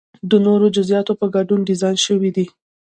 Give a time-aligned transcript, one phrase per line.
[0.29, 2.45] د نورو جزئیاتو په ګډون ډیزاین شوی دی.